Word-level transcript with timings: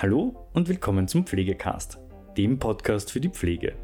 Hallo 0.00 0.48
und 0.52 0.68
willkommen 0.68 1.08
zum 1.08 1.26
Pflegecast, 1.26 1.98
dem 2.36 2.60
Podcast 2.60 3.10
für 3.10 3.20
die 3.20 3.30
Pflege. 3.30 3.74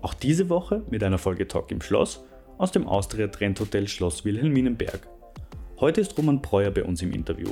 Auch 0.00 0.14
diese 0.14 0.48
Woche 0.48 0.84
mit 0.90 1.02
einer 1.02 1.18
Folge 1.18 1.48
Talk 1.48 1.72
im 1.72 1.80
Schloss 1.80 2.24
aus 2.56 2.70
dem 2.70 2.86
Austria 2.86 3.26
Trend 3.26 3.58
Hotel 3.58 3.88
Schloss 3.88 4.24
Wilhelminenberg. 4.24 5.08
Heute 5.80 6.02
ist 6.02 6.16
Roman 6.16 6.40
Breuer 6.40 6.70
bei 6.70 6.84
uns 6.84 7.02
im 7.02 7.10
Interview. 7.10 7.48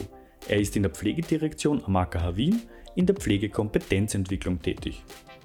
Er 0.46 0.61
ist 0.61 0.77
in 0.77 0.85
der 0.85 0.92
Pflegedirektion 0.92 1.82
am 1.85 1.96
AKH 1.96 2.37
Wien 2.37 2.62
in 2.95 3.07
der 3.07 3.16
Pflegekompetenzentwicklung 3.16 4.62
tätig. 4.62 5.03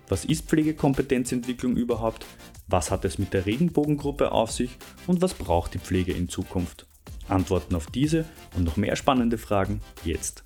Was 0.07 0.25
ist 0.25 0.47
Pflegekompetenzentwicklung 0.47 1.75
überhaupt? 1.75 2.23
Was 2.67 2.91
hat 2.91 3.03
es 3.03 3.17
mit 3.17 3.33
der 3.33 3.47
Regenbogengruppe 3.47 4.31
auf 4.31 4.51
sich 4.51 4.77
und 5.07 5.23
was 5.23 5.33
braucht 5.33 5.73
die 5.73 5.79
Pflege 5.79 6.11
in 6.13 6.29
Zukunft? 6.29 6.85
Antworten 7.29 7.73
auf 7.73 7.87
diese 7.87 8.25
und 8.55 8.65
noch 8.65 8.77
mehr 8.77 8.95
spannende 8.95 9.39
Fragen 9.39 9.81
jetzt. 10.05 10.43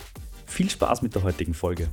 Viel 0.54 0.70
Spaß 0.70 1.01
mit 1.01 1.16
der 1.16 1.23
heutigen 1.23 1.55
Folge. 1.55 1.88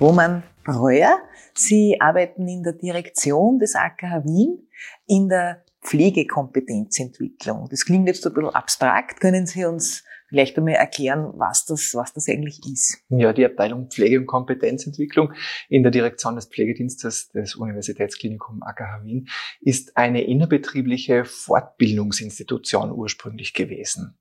Roman 0.00 0.42
Breuer. 0.64 1.18
Sie 1.52 2.00
arbeiten 2.00 2.48
in 2.48 2.62
der 2.62 2.72
Direktion 2.72 3.58
des 3.58 3.74
AKH 3.74 4.24
Wien 4.24 4.70
in 5.06 5.28
der 5.28 5.62
Pflegekompetenzentwicklung. 5.92 7.68
Das 7.68 7.84
klingt 7.84 8.08
jetzt 8.08 8.26
ein 8.26 8.32
bisschen 8.32 8.48
abstrakt. 8.48 9.20
Können 9.20 9.44
Sie 9.44 9.66
uns 9.66 10.04
vielleicht 10.26 10.56
einmal 10.56 10.74
erklären, 10.74 11.34
was 11.36 11.66
das, 11.66 11.94
was 11.94 12.14
das 12.14 12.30
eigentlich 12.30 12.60
ist? 12.64 13.04
Ja, 13.10 13.34
die 13.34 13.44
Abteilung 13.44 13.90
Pflege- 13.90 14.18
und 14.18 14.26
Kompetenzentwicklung 14.26 15.34
in 15.68 15.82
der 15.82 15.92
Direktion 15.92 16.34
des 16.34 16.46
Pflegedienstes 16.46 17.28
des 17.28 17.56
Universitätsklinikums 17.56 18.62
AKH 18.62 19.04
Wien 19.04 19.28
ist 19.60 19.94
eine 19.98 20.24
innerbetriebliche 20.24 21.26
Fortbildungsinstitution 21.26 22.90
ursprünglich 22.90 23.52
gewesen. 23.52 24.18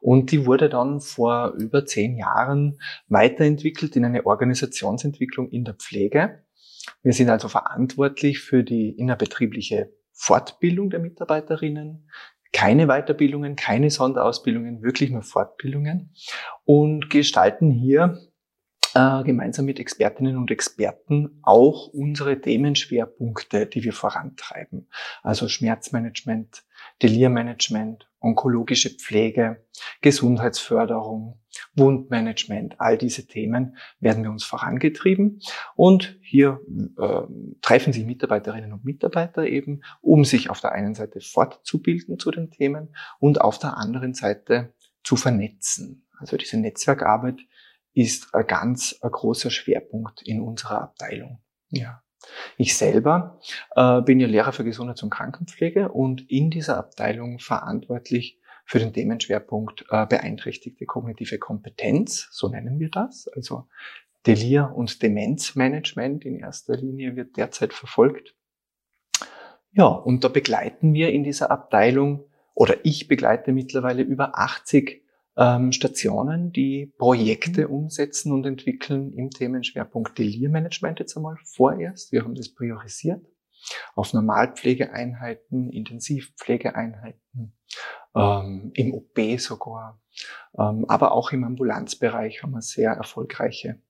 Und 0.00 0.32
die 0.32 0.46
wurde 0.46 0.70
dann 0.70 1.02
vor 1.02 1.52
über 1.58 1.84
zehn 1.84 2.16
Jahren 2.16 2.78
weiterentwickelt 3.08 3.96
in 3.96 4.06
eine 4.06 4.24
Organisationsentwicklung 4.24 5.50
in 5.50 5.64
der 5.64 5.74
Pflege. 5.74 6.42
Wir 7.02 7.12
sind 7.12 7.28
also 7.28 7.48
verantwortlich 7.48 8.40
für 8.40 8.64
die 8.64 8.88
innerbetriebliche 8.92 9.92
Fortbildung 10.12 10.90
der 10.90 11.00
Mitarbeiterinnen, 11.00 12.08
keine 12.52 12.86
Weiterbildungen, 12.86 13.56
keine 13.56 13.90
Sonderausbildungen, 13.90 14.82
wirklich 14.82 15.10
nur 15.10 15.22
Fortbildungen 15.22 16.14
und 16.64 17.08
gestalten 17.10 17.70
hier 17.70 18.18
äh, 18.94 19.22
gemeinsam 19.22 19.64
mit 19.64 19.80
Expertinnen 19.80 20.36
und 20.36 20.50
Experten 20.50 21.40
auch 21.42 21.88
unsere 21.88 22.40
Themenschwerpunkte, 22.40 23.66
die 23.66 23.84
wir 23.84 23.94
vorantreiben. 23.94 24.88
Also 25.22 25.48
Schmerzmanagement, 25.48 26.64
Delirmanagement, 27.02 28.10
onkologische 28.20 28.90
Pflege, 28.90 29.64
Gesundheitsförderung, 30.02 31.41
Wundmanagement, 31.74 32.80
all 32.80 32.98
diese 32.98 33.26
Themen 33.26 33.76
werden 34.00 34.22
wir 34.22 34.30
uns 34.30 34.44
vorangetrieben. 34.44 35.40
Und 35.74 36.18
hier 36.20 36.60
äh, 36.98 37.22
treffen 37.62 37.92
sich 37.92 38.04
Mitarbeiterinnen 38.04 38.72
und 38.72 38.84
Mitarbeiter 38.84 39.46
eben, 39.46 39.82
um 40.00 40.24
sich 40.24 40.50
auf 40.50 40.60
der 40.60 40.72
einen 40.72 40.94
Seite 40.94 41.20
fortzubilden 41.20 42.18
zu 42.18 42.30
den 42.30 42.50
Themen 42.50 42.94
und 43.18 43.40
auf 43.40 43.58
der 43.58 43.76
anderen 43.76 44.14
Seite 44.14 44.74
zu 45.02 45.16
vernetzen. 45.16 46.06
Also 46.18 46.36
diese 46.36 46.58
Netzwerkarbeit 46.58 47.40
ist 47.94 48.34
ein 48.34 48.46
ganz 48.46 48.98
ein 49.02 49.10
großer 49.10 49.50
Schwerpunkt 49.50 50.22
in 50.22 50.40
unserer 50.40 50.82
Abteilung. 50.82 51.40
Ja. 51.70 52.02
Ich 52.56 52.76
selber 52.76 53.40
äh, 53.74 54.00
bin 54.02 54.20
ja 54.20 54.28
Lehrer 54.28 54.52
für 54.52 54.62
Gesundheits- 54.62 55.02
und 55.02 55.10
Krankenpflege 55.10 55.90
und 55.90 56.30
in 56.30 56.50
dieser 56.50 56.78
Abteilung 56.78 57.40
verantwortlich 57.40 58.40
für 58.64 58.78
den 58.78 58.92
Themenschwerpunkt 58.92 59.84
äh, 59.90 60.06
beeinträchtigte 60.06 60.86
kognitive 60.86 61.38
Kompetenz, 61.38 62.28
so 62.30 62.48
nennen 62.48 62.78
wir 62.78 62.90
das. 62.90 63.28
Also 63.28 63.68
Delir- 64.26 64.72
und 64.74 65.02
Demenzmanagement 65.02 66.24
in 66.24 66.36
erster 66.36 66.76
Linie 66.76 67.16
wird 67.16 67.36
derzeit 67.36 67.72
verfolgt. 67.72 68.34
Ja, 69.72 69.86
und 69.86 70.22
da 70.22 70.28
begleiten 70.28 70.92
wir 70.92 71.12
in 71.12 71.24
dieser 71.24 71.50
Abteilung 71.50 72.26
oder 72.54 72.76
ich 72.84 73.08
begleite 73.08 73.52
mittlerweile 73.52 74.02
über 74.02 74.38
80 74.38 75.02
ähm, 75.36 75.72
Stationen, 75.72 76.52
die 76.52 76.92
Projekte 76.98 77.66
mhm. 77.66 77.74
umsetzen 77.74 78.32
und 78.32 78.44
entwickeln 78.44 79.14
im 79.14 79.30
Themenschwerpunkt 79.30 80.18
Delirmanagement 80.18 81.00
jetzt 81.00 81.16
einmal 81.16 81.36
vorerst. 81.44 82.12
Wir 82.12 82.22
haben 82.22 82.34
das 82.34 82.52
priorisiert 82.54 83.24
auf 83.94 84.12
Normalpflegeeinheiten, 84.12 85.70
Intensivpflegeeinheiten, 85.70 87.56
ähm, 88.14 88.70
im 88.74 88.94
OP 88.94 89.18
sogar, 89.38 90.00
ähm, 90.58 90.84
aber 90.88 91.12
auch 91.12 91.32
im 91.32 91.44
Ambulanzbereich 91.44 92.42
haben 92.42 92.52
wir 92.52 92.62
sehr 92.62 92.92
erfolgreiche 92.92 93.80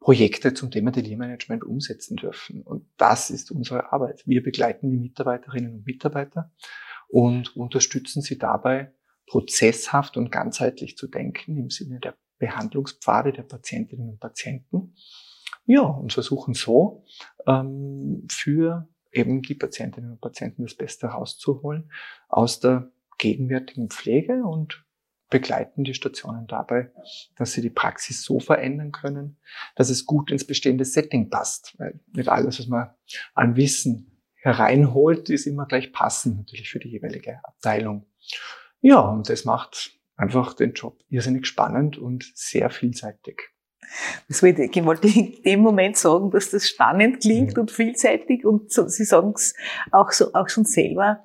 Projekte 0.00 0.54
zum 0.54 0.70
Thema 0.70 0.90
Delirmanagement 0.90 1.64
umsetzen 1.64 2.16
dürfen. 2.16 2.62
Und 2.62 2.86
das 2.96 3.30
ist 3.30 3.50
unsere 3.50 3.92
Arbeit. 3.92 4.22
Wir 4.26 4.42
begleiten 4.42 4.90
die 4.90 4.96
Mitarbeiterinnen 4.96 5.74
und 5.74 5.86
Mitarbeiter 5.86 6.52
und 7.08 7.56
unterstützen 7.56 8.22
sie 8.22 8.38
dabei, 8.38 8.92
prozesshaft 9.26 10.16
und 10.16 10.30
ganzheitlich 10.30 10.96
zu 10.96 11.08
denken 11.08 11.56
im 11.58 11.70
Sinne 11.70 12.00
der 12.00 12.16
Behandlungspfade 12.38 13.32
der 13.32 13.42
Patientinnen 13.42 14.08
und 14.08 14.20
Patienten. 14.20 14.94
Ja, 15.66 15.82
und 15.82 16.12
versuchen 16.12 16.54
so 16.54 17.04
ähm, 17.46 18.26
für 18.30 18.88
eben 19.12 19.42
die 19.42 19.54
Patientinnen 19.54 20.12
und 20.12 20.20
Patienten 20.20 20.62
das 20.62 20.74
Beste 20.74 21.08
rauszuholen 21.08 21.90
aus 22.28 22.60
der 22.60 22.90
gegenwärtigen 23.18 23.90
Pflege 23.90 24.44
und 24.44 24.84
begleiten 25.30 25.84
die 25.84 25.94
Stationen 25.94 26.46
dabei, 26.46 26.90
dass 27.36 27.52
sie 27.52 27.60
die 27.60 27.70
Praxis 27.70 28.22
so 28.22 28.40
verändern 28.40 28.92
können, 28.92 29.38
dass 29.76 29.90
es 29.90 30.06
gut 30.06 30.30
ins 30.30 30.46
bestehende 30.46 30.84
Setting 30.84 31.28
passt. 31.28 31.74
Weil 31.78 32.00
nicht 32.14 32.28
alles, 32.28 32.58
was 32.58 32.66
man 32.66 32.90
an 33.34 33.56
Wissen 33.56 34.22
hereinholt, 34.36 35.28
ist 35.28 35.46
immer 35.46 35.66
gleich 35.66 35.92
passend 35.92 36.38
natürlich 36.38 36.70
für 36.70 36.78
die 36.78 36.88
jeweilige 36.88 37.40
Abteilung. 37.44 38.06
Ja, 38.80 39.00
und 39.00 39.28
das 39.28 39.44
macht 39.44 39.98
einfach 40.16 40.54
den 40.54 40.72
Job 40.72 41.02
irrsinnig 41.08 41.46
spannend 41.46 41.98
und 41.98 42.30
sehr 42.34 42.70
vielseitig. 42.70 43.50
Das 44.28 44.42
wollte 44.42 44.64
ich, 44.64 44.84
wollte 44.84 45.08
in 45.08 45.42
dem 45.42 45.60
Moment 45.60 45.96
sagen, 45.96 46.30
dass 46.30 46.50
das 46.50 46.68
spannend 46.68 47.20
klingt 47.20 47.56
mhm. 47.56 47.62
und 47.62 47.70
vielseitig 47.70 48.44
und 48.44 48.72
so, 48.72 48.86
Sie 48.88 49.04
sagen 49.04 49.32
es 49.34 49.54
auch, 49.92 50.10
so, 50.12 50.34
auch 50.34 50.48
schon 50.48 50.64
selber. 50.64 51.24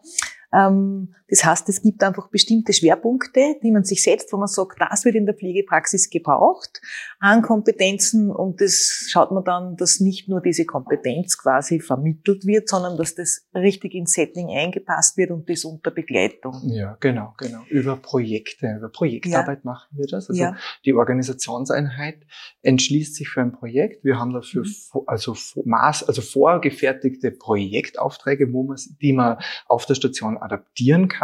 Ähm, 0.54 1.16
das 1.34 1.44
heißt, 1.44 1.68
es 1.70 1.82
gibt 1.82 2.04
einfach 2.04 2.30
bestimmte 2.30 2.74
Schwerpunkte, 2.74 3.56
die 3.64 3.72
man 3.72 3.84
sich 3.84 4.04
setzt, 4.04 4.32
wo 4.32 4.38
man 4.38 4.48
sagt, 4.48 4.80
das 4.80 5.04
wird 5.04 5.16
in 5.16 5.26
der 5.26 5.34
Pflegepraxis 5.34 6.12
gebraucht 6.12 6.80
an 7.20 7.42
Kompetenzen 7.42 8.30
und 8.30 8.62
das 8.62 9.08
schaut 9.10 9.32
man 9.32 9.44
dann, 9.44 9.76
dass 9.76 10.00
nicht 10.00 10.30
nur 10.30 10.42
diese 10.42 10.66
Kompetenz 10.66 11.40
quasi 11.40 11.80
vermittelt 11.80 12.46
wird, 12.46 12.70
sondern 12.70 12.98
dass 12.98 13.16
das 13.16 13.48
richtig 13.56 13.96
ins 13.96 14.14
Setting 14.14 14.52
eingepasst 14.56 15.18
wird 15.18 15.32
und 15.32 15.50
das 15.50 15.66
unter 15.66 15.90
Begleitung. 15.90 16.54
Ja, 16.66 16.98
genau, 17.00 17.34
genau. 17.40 17.64
Über 17.68 17.96
Projekte, 17.96 18.76
über 18.78 18.90
Projektarbeit 18.90 19.62
ja. 19.64 19.72
machen 19.72 19.88
wir 19.98 20.06
das. 20.06 20.30
Also 20.30 20.40
ja. 20.40 20.56
die 20.86 20.94
Organisationseinheit 20.94 22.28
entschließt 22.62 23.16
sich 23.16 23.30
für 23.30 23.42
ein 23.42 23.54
Projekt. 23.54 24.04
Wir 24.04 24.20
haben 24.20 24.34
dafür 24.34 24.66
mhm. 24.66 25.02
also 25.08 25.36
Maß, 25.66 26.04
also 26.04 26.22
vorgefertigte 26.22 27.32
Projektaufträge, 27.32 28.54
wo 28.54 28.62
man, 28.62 28.78
die 29.02 29.14
man 29.14 29.40
auf 29.66 29.88
der 29.88 29.96
Station 29.96 30.38
adaptieren 30.38 31.08
kann, 31.08 31.23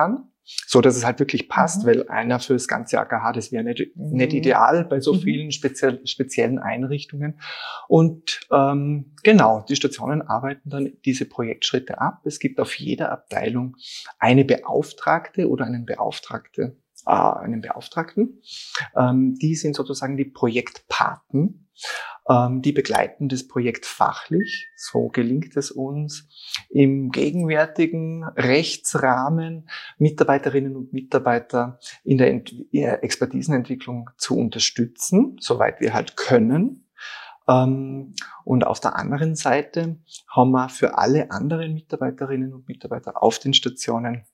so 0.67 0.81
dass 0.81 0.97
es 0.97 1.05
halt 1.05 1.19
wirklich 1.19 1.47
passt, 1.47 1.83
mhm. 1.83 1.87
weil 1.87 2.09
einer 2.09 2.39
für 2.39 2.53
das 2.53 2.67
ganze 2.67 2.99
AKH, 2.99 3.33
das 3.33 3.51
wäre 3.51 3.63
nicht, 3.63 3.95
mhm. 3.95 4.17
nicht 4.17 4.33
ideal 4.33 4.85
bei 4.85 4.99
so 4.99 5.13
mhm. 5.13 5.19
vielen 5.19 5.51
speziell, 5.51 6.05
speziellen 6.07 6.59
Einrichtungen. 6.59 7.39
Und 7.87 8.41
ähm, 8.51 9.13
genau, 9.23 9.63
die 9.67 9.75
Stationen 9.75 10.21
arbeiten 10.21 10.69
dann 10.69 10.93
diese 11.05 11.25
Projektschritte 11.25 12.01
ab. 12.01 12.21
Es 12.25 12.39
gibt 12.39 12.59
auf 12.59 12.73
jeder 12.79 13.11
Abteilung 13.11 13.75
eine 14.17 14.43
Beauftragte 14.43 15.47
oder 15.49 15.65
einen 15.65 15.85
Beauftragte, 15.85 16.77
äh, 17.05 17.11
einen 17.11 17.61
Beauftragten. 17.61 18.41
Ähm, 18.95 19.35
die 19.35 19.55
sind 19.55 19.75
sozusagen 19.75 20.17
die 20.17 20.25
Projektpaten 20.25 21.68
die 22.61 22.73
begleiten 22.73 23.27
das 23.27 23.47
Projekt 23.47 23.87
fachlich. 23.87 24.69
So 24.75 25.07
gelingt 25.07 25.57
es 25.57 25.71
uns, 25.71 26.29
im 26.69 27.09
gegenwärtigen 27.09 28.23
Rechtsrahmen 28.23 29.67
Mitarbeiterinnen 29.97 30.75
und 30.75 30.93
Mitarbeiter 30.93 31.79
in 32.03 32.19
der 32.19 32.29
Ent 32.29 32.53
Expertisenentwicklung 32.71 34.11
zu 34.17 34.37
unterstützen, 34.37 35.37
soweit 35.39 35.81
wir 35.81 35.93
halt 35.93 36.17
können. 36.17 36.89
Ähm, 37.49 38.13
und 38.45 38.65
auf 38.65 38.79
der 38.79 38.95
anderen 38.95 39.35
Seite 39.35 39.97
haben 40.27 40.51
wir 40.51 40.69
für 40.69 40.97
alle 40.97 41.31
anderen 41.31 41.73
Mitarbeiterinnen 41.73 42.53
und 42.53 42.67
Mitarbeiter 42.67 43.21
auf 43.21 43.39
den 43.39 43.53
Stationen 43.53 44.25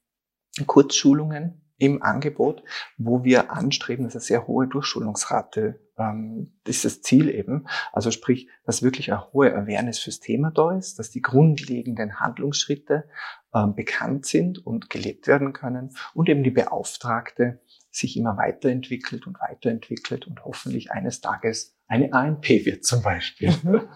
Kurzschulungen 0.67 1.64
im 1.77 2.01
Angebot, 2.01 2.63
wo 2.97 3.23
wir 3.23 3.51
anstreben, 3.51 4.05
dass 4.05 4.15
eine 4.15 4.21
sehr 4.21 4.47
hohe 4.47 4.67
Durchschulungsrate 4.67 5.79
ähm, 5.97 6.53
ist 6.65 6.85
das 6.85 7.01
Ziel 7.01 7.29
eben. 7.29 7.67
Also 7.91 8.11
sprich, 8.11 8.49
dass 8.65 8.83
wirklich 8.83 9.11
eine 9.11 9.33
hohe 9.33 9.53
Awareness 9.53 9.99
fürs 9.99 10.19
Thema 10.19 10.51
da 10.51 10.77
ist, 10.77 10.99
dass 10.99 11.11
die 11.11 11.21
grundlegenden 11.21 12.19
Handlungsschritte 12.19 13.09
ähm, 13.53 13.75
bekannt 13.75 14.25
sind 14.25 14.65
und 14.65 14.89
gelebt 14.89 15.27
werden 15.27 15.53
können 15.53 15.95
und 16.13 16.29
eben 16.29 16.43
die 16.43 16.51
Beauftragte 16.51 17.61
sich 17.91 18.17
immer 18.17 18.37
weiterentwickelt 18.37 19.25
und 19.27 19.39
weiterentwickelt 19.39 20.27
und 20.27 20.43
hoffentlich 20.43 20.91
eines 20.91 21.21
Tages 21.21 21.77
eine 21.87 22.13
ANP 22.13 22.49
wird 22.65 22.83
zum 22.83 23.01
Beispiel. 23.01 23.53
Mhm. 23.63 23.81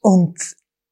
Und 0.00 0.38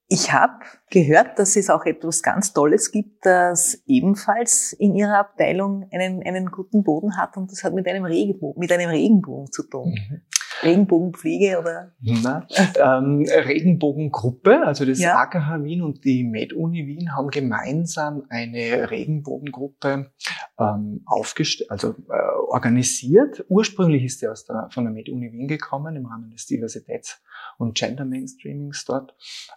ich 0.09 0.33
habe 0.33 0.65
gehört, 0.91 1.39
dass 1.39 1.57
es 1.57 1.71
auch 1.71 1.87
etwas 1.87 2.23
ganz 2.23 2.53
Tolles 2.53 2.91
gibt, 2.91 3.25
das 3.25 3.83
ebenfalls 3.87 4.73
in 4.75 4.95
Ihrer 4.95 5.19
Abteilung 5.19 5.89
einen, 5.93 6.23
einen 6.23 6.51
guten 6.51 6.85
Boden 6.85 7.17
hat 7.17 7.37
und 7.37 7.51
das 7.51 7.65
hat 7.65 7.75
mit 7.75 7.89
einem 7.89 8.05
Regenbogen, 8.05 8.61
mit 8.61 8.71
einem 8.71 8.91
Regenbogen 8.91 9.51
zu 9.51 9.63
tun. 9.63 9.91
Mhm. 9.91 10.21
Regenbogenpflege 10.65 11.59
oder? 11.59 11.93
Na, 12.01 12.47
ähm, 12.77 13.25
Regenbogengruppe, 13.29 14.67
also 14.67 14.85
das 14.85 14.99
ja. 14.99 15.17
AKH 15.17 15.63
Wien 15.63 15.83
und 15.83 16.05
die 16.05 16.25
MedUni 16.25 16.87
Wien 16.87 17.15
haben 17.15 17.29
gemeinsam 17.29 18.25
eine 18.29 18.91
Regenbogengruppe 18.91 20.13
ähm, 20.59 21.03
aufgestellt, 21.07 21.71
also 21.71 21.91
äh, 21.91 22.35
organisiert. 22.49 23.45
Ursprünglich 23.49 24.05
ist 24.05 24.21
sie 24.21 24.29
aus 24.29 24.45
der, 24.45 24.69
von 24.71 24.85
der 24.85 24.93
MedUni 24.93 25.33
Wien 25.33 25.49
gekommen 25.49 25.97
im 25.97 26.07
Rahmen 26.07 26.31
des 26.31 26.47
Diversitäts- 26.47 27.21
und 27.59 27.77
Gender 27.77 28.05
Mainstreamings 28.05 28.85
dort. 28.85 29.15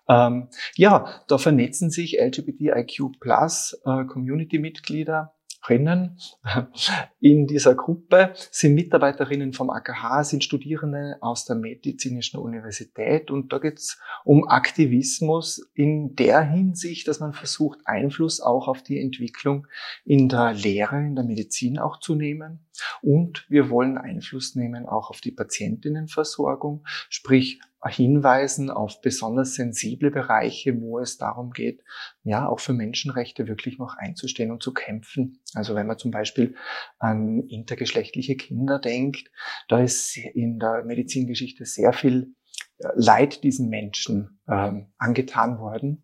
Ähm, 0.07 0.49
ja, 0.75 1.21
da 1.27 1.37
vernetzen 1.37 1.89
sich 1.89 2.19
LGBTIQ 2.19 3.19
Plus 3.19 3.79
äh, 3.85 4.05
Community-Mitglieder 4.05 5.33
drinnen. 5.65 6.17
In 7.19 7.47
dieser 7.47 7.75
Gruppe 7.75 8.33
sind 8.51 8.75
Mitarbeiterinnen 8.75 9.53
vom 9.53 9.69
AKH, 9.69 10.23
sind 10.23 10.43
Studierende 10.43 11.17
aus 11.21 11.45
der 11.45 11.55
Medizinischen 11.55 12.39
Universität 12.39 13.31
und 13.31 13.51
da 13.51 13.59
geht 13.59 13.79
es 13.79 13.99
um 14.23 14.47
Aktivismus 14.47 15.69
in 15.73 16.15
der 16.15 16.41
Hinsicht, 16.41 17.07
dass 17.07 17.19
man 17.19 17.33
versucht, 17.33 17.79
Einfluss 17.85 18.41
auch 18.41 18.67
auf 18.67 18.83
die 18.83 18.99
Entwicklung 18.99 19.67
in 20.05 20.29
der 20.29 20.53
Lehre, 20.53 20.97
in 20.97 21.15
der 21.15 21.25
Medizin 21.25 21.79
auch 21.79 21.99
zu 21.99 22.15
nehmen. 22.15 22.67
Und 23.01 23.45
wir 23.49 23.69
wollen 23.69 23.97
Einfluss 23.97 24.55
nehmen 24.55 24.85
auch 24.85 25.09
auf 25.09 25.21
die 25.21 25.31
Patientinnenversorgung, 25.31 26.85
sprich 27.09 27.59
hinweisen 27.85 28.69
auf 28.69 29.01
besonders 29.01 29.53
sensible 29.53 30.11
Bereiche, 30.11 30.79
wo 30.81 30.99
es 30.99 31.17
darum 31.17 31.51
geht, 31.51 31.83
ja, 32.23 32.47
auch 32.47 32.59
für 32.59 32.73
Menschenrechte 32.73 33.47
wirklich 33.47 33.77
noch 33.77 33.95
einzustehen 33.97 34.51
und 34.51 34.63
zu 34.63 34.73
kämpfen. 34.73 35.39
Also 35.53 35.75
wenn 35.75 35.87
man 35.87 35.97
zum 35.97 36.11
Beispiel 36.11 36.55
an 36.97 37.43
intergeschlechtliche 37.47 38.35
Kinder 38.35 38.79
denkt, 38.79 39.29
da 39.67 39.79
ist 39.79 40.17
in 40.17 40.59
der 40.59 40.83
Medizingeschichte 40.85 41.65
sehr 41.65 41.93
viel 41.93 42.33
Leid 42.79 43.43
diesen 43.43 43.69
Menschen 43.69 44.39
ähm, 44.47 44.87
angetan 44.97 45.57
worden. 45.57 46.03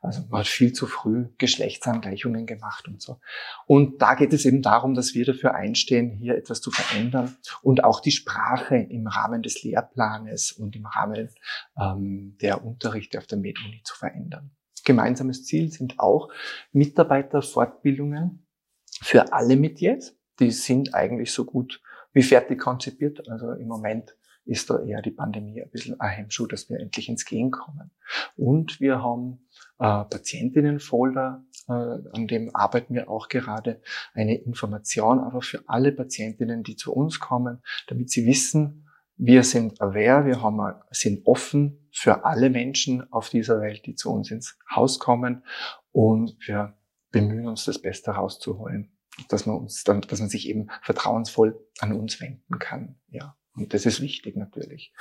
Also 0.00 0.22
man 0.30 0.40
hat 0.40 0.46
viel 0.46 0.72
zu 0.72 0.86
früh 0.86 1.28
Geschlechtsangleichungen 1.38 2.46
gemacht 2.46 2.86
und 2.86 3.02
so. 3.02 3.18
Und 3.66 4.00
da 4.00 4.14
geht 4.14 4.32
es 4.32 4.44
eben 4.44 4.62
darum, 4.62 4.94
dass 4.94 5.14
wir 5.14 5.24
dafür 5.24 5.54
einstehen, 5.54 6.10
hier 6.12 6.36
etwas 6.36 6.60
zu 6.60 6.70
verändern 6.70 7.36
und 7.62 7.82
auch 7.82 8.00
die 8.00 8.12
Sprache 8.12 8.76
im 8.76 9.08
Rahmen 9.08 9.42
des 9.42 9.64
Lehrplanes 9.64 10.52
und 10.52 10.76
im 10.76 10.86
Rahmen 10.86 11.28
ähm, 11.80 12.36
der 12.40 12.64
Unterrichte 12.64 13.18
auf 13.18 13.26
der 13.26 13.38
MedUni 13.38 13.80
zu 13.82 13.96
verändern. 13.96 14.52
Gemeinsames 14.84 15.44
Ziel 15.44 15.70
sind 15.70 15.98
auch 15.98 16.28
Mitarbeiterfortbildungen 16.72 18.46
für 19.00 19.32
alle 19.32 19.56
Metiers. 19.56 20.16
Die 20.38 20.50
sind 20.50 20.94
eigentlich 20.94 21.32
so 21.32 21.44
gut 21.44 21.82
wie 22.12 22.22
fertig 22.22 22.60
konzipiert. 22.60 23.28
Also 23.28 23.52
im 23.52 23.68
Moment 23.68 24.16
ist 24.44 24.70
da 24.70 24.80
eher 24.82 25.02
die 25.02 25.10
Pandemie 25.10 25.62
ein 25.62 25.70
bisschen 25.70 26.00
ein 26.00 26.10
Hemmschuh, 26.10 26.46
dass 26.46 26.68
wir 26.68 26.80
endlich 26.80 27.08
ins 27.08 27.24
Gehen 27.24 27.50
kommen. 27.50 27.90
Und 28.36 28.80
wir 28.80 29.02
haben 29.02 29.48
äh, 29.78 30.04
Patientinnenfolder, 30.04 31.44
äh, 31.68 31.72
an 31.72 32.26
dem 32.26 32.54
arbeiten 32.54 32.94
wir 32.94 33.08
auch 33.08 33.28
gerade, 33.28 33.80
eine 34.14 34.36
Information 34.36 35.20
aber 35.20 35.42
für 35.42 35.62
alle 35.68 35.92
Patientinnen, 35.92 36.62
die 36.62 36.76
zu 36.76 36.92
uns 36.92 37.20
kommen, 37.20 37.62
damit 37.86 38.10
sie 38.10 38.26
wissen, 38.26 38.88
wir 39.16 39.44
sind 39.44 39.80
aware, 39.80 40.26
wir 40.26 40.42
haben, 40.42 40.74
sind 40.90 41.26
offen 41.26 41.88
für 41.92 42.24
alle 42.24 42.50
Menschen 42.50 43.12
auf 43.12 43.28
dieser 43.28 43.60
Welt, 43.60 43.86
die 43.86 43.94
zu 43.94 44.10
uns 44.10 44.30
ins 44.30 44.58
Haus 44.74 44.98
kommen 44.98 45.44
und 45.92 46.36
wir 46.46 46.76
bemühen 47.10 47.46
uns, 47.46 47.64
das 47.66 47.80
Beste 47.80 48.12
rauszuholen, 48.12 48.96
dass 49.28 49.46
man 49.46 49.56
uns 49.56 49.84
dann, 49.84 50.00
dass 50.00 50.18
man 50.20 50.28
sich 50.28 50.48
eben 50.48 50.68
vertrauensvoll 50.80 51.64
an 51.78 51.92
uns 51.92 52.20
wenden 52.20 52.58
kann, 52.58 52.98
ja. 53.08 53.36
Und 53.54 53.74
das 53.74 53.84
ist 53.84 54.00
wichtig 54.00 54.36
natürlich. 54.36 54.92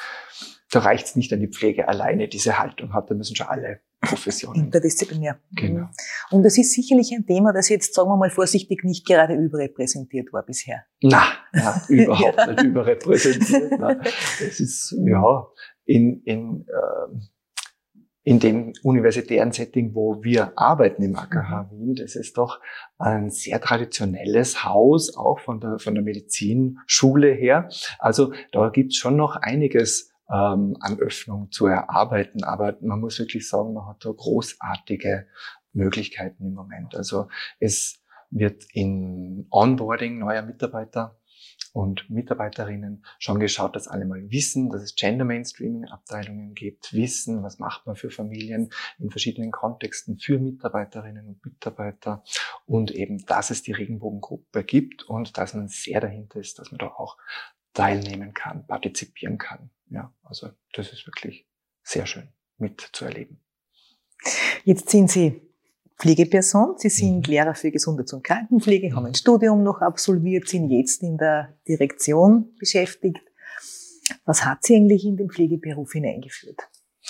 Da 0.71 0.80
reicht 0.80 1.06
es 1.06 1.15
nicht 1.15 1.31
an 1.33 1.39
die 1.39 1.48
Pflege 1.48 1.88
alleine, 1.88 2.27
diese 2.27 2.59
Haltung 2.59 2.94
hat, 2.94 3.09
da 3.09 3.15
müssen 3.15 3.36
schon 3.36 3.48
alle 3.48 3.81
Professionen. 4.01 4.65
Interdisziplinär. 4.65 5.39
Genau. 5.51 5.81
Mhm. 5.81 5.89
Und 6.31 6.44
das 6.44 6.57
ist 6.57 6.74
sicherlich 6.74 7.12
ein 7.12 7.25
Thema, 7.25 7.53
das 7.53 7.69
jetzt, 7.69 7.94
sagen 7.94 8.09
wir 8.09 8.18
mal 8.18 8.31
vorsichtig, 8.31 8.83
nicht 8.83 9.06
gerade 9.06 9.36
überrepräsentiert 9.36 10.33
war 10.33 10.44
bisher. 10.44 10.86
Na, 11.01 11.24
na 11.53 11.81
überhaupt 11.89 12.38
ja. 12.38 12.48
nicht 12.48 12.63
überrepräsentiert. 12.63 13.74
Na. 13.80 14.01
Es 14.39 14.59
ist, 14.59 14.95
ja, 15.06 15.47
in, 15.86 16.21
in 16.24 16.65
äh, 16.68 17.19
in 18.23 18.39
dem 18.39 18.73
universitären 18.83 19.51
Setting, 19.51 19.95
wo 19.95 20.23
wir 20.23 20.57
arbeiten 20.57 21.01
im 21.01 21.15
AKH 21.15 21.63
mhm. 21.63 21.71
Wien, 21.71 21.95
das 21.95 22.15
ist 22.15 22.38
doch 22.38 22.59
ein 23.00 23.31
sehr 23.31 23.59
traditionelles 23.59 24.63
Haus, 24.63 25.15
auch 25.18 25.39
von 25.39 25.59
der, 25.59 25.79
von 25.79 25.95
der 25.95 26.03
Medizinschule 26.03 27.31
her. 27.31 27.69
Also 27.97 28.33
da 28.51 28.69
gibt's 28.69 28.97
schon 28.97 29.15
noch 29.15 29.38
einiges 29.38 30.13
ähm, 30.29 30.77
an 30.79 31.00
Öffnung 31.00 31.51
zu 31.51 31.65
erarbeiten, 31.65 32.44
aber 32.44 32.77
man 32.81 33.00
muss 33.00 33.18
wirklich 33.19 33.50
sagen, 33.50 33.73
man 33.73 33.88
hat 33.88 34.06
da 34.06 34.12
großartige 34.12 35.27
Möglichkeiten 35.73 36.45
im 36.45 36.53
Moment. 36.53 36.95
Also 36.95 37.27
es 37.59 38.03
wird 38.29 38.65
in 38.73 39.47
Onboarding 39.50 40.19
neuer 40.19 40.44
Mitarbeiter 40.44 41.20
und 41.73 42.09
Mitarbeiterinnen 42.09 43.06
schon 43.19 43.39
geschaut, 43.39 43.75
dass 43.75 43.88
alle 43.88 44.06
mal 44.06 44.29
wissen, 44.29 44.69
dass 44.69 44.83
es 44.83 44.95
Gender 44.95 45.25
Mainstreaming 45.25 45.85
Abteilungen 45.85 46.53
gibt, 46.53 46.94
wissen, 46.94 47.44
was 47.44 47.59
macht 47.59 47.85
man 47.85 47.95
für 47.95 48.09
Familien 48.09 48.71
in 49.00 49.09
verschiedenen 49.09 49.51
Kontexten 49.51 50.18
für 50.18 50.39
Mitarbeiterinnen 50.39 51.27
und 51.27 51.45
Mitarbeiter 51.45 52.23
und 52.65 52.91
eben, 52.91 53.25
dass 53.25 53.51
es 53.51 53.63
die 53.63 53.71
Regenbogengruppe 53.71 54.63
gibt 54.63 55.03
und 55.03 55.38
dass 55.38 55.53
man 55.53 55.68
sehr 55.68 56.01
dahinter 56.01 56.39
ist, 56.39 56.59
dass 56.59 56.71
man 56.71 56.79
da 56.79 56.88
auch 56.88 57.18
teilnehmen 57.73 58.33
kann, 58.33 58.68
partizipieren 58.68 59.38
kann. 59.38 59.69
Ja, 59.89 60.13
also 60.23 60.50
das 60.73 60.91
ist 60.91 61.07
wirklich 61.07 61.47
sehr 61.83 62.06
schön 62.06 62.29
mitzuerleben. 62.57 63.41
Jetzt 64.63 64.89
sind 64.89 65.09
Sie 65.09 65.50
Pflegeperson. 66.01 66.74
Sie 66.77 66.89
sind 66.89 67.27
mhm. 67.27 67.31
Lehrer 67.31 67.53
für 67.53 67.71
Gesundheits- 67.71 68.13
und 68.13 68.24
Krankenpflege, 68.24 68.95
haben 68.95 69.06
ein 69.06 69.15
Studium 69.15 69.63
noch 69.63 69.81
absolviert, 69.81 70.47
sind 70.47 70.71
jetzt 70.71 71.04
in 71.04 71.18
der 71.18 71.54
Direktion 71.68 72.56
beschäftigt. 72.57 73.21
Was 74.26 74.44
hat 74.44 74.64
Sie 74.64 74.76
eigentlich 74.76 75.06
in 75.06 75.16
den 75.16 75.30
Pflegeberuf 75.30 75.94
hineingeführt? 75.94 76.59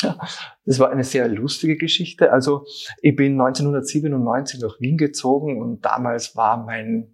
Ja, 0.02 0.18
das 0.66 0.80
war 0.80 0.92
eine 0.92 1.04
sehr 1.04 1.28
lustige 1.28 1.78
Geschichte. 1.78 2.32
Also 2.32 2.66
ich 3.02 3.16
bin 3.16 3.34
1997 3.34 4.60
nach 4.62 4.80
Wien 4.80 4.98
gezogen 4.98 5.62
und 5.62 5.86
damals 5.86 6.36
war 6.36 6.64
mein, 6.64 7.14